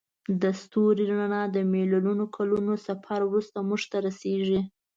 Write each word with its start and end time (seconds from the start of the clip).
د 0.41 0.43
ستوري 0.61 1.03
رڼا 1.11 1.43
د 1.55 1.57
میلیونونو 1.73 2.25
کلونو 2.35 2.73
سفر 2.87 3.19
وروسته 3.25 3.57
موږ 3.67 3.81
ته 3.91 3.97
رسیږي. 4.07 4.61